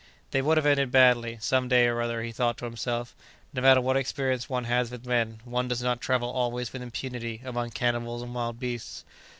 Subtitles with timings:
[0.31, 3.15] They would have ended badly, some day or other, he thought to himself;
[3.53, 7.39] no matter what experience one has with men, one does not travel always with impunity
[7.45, 9.05] among cannibals and wild beasts.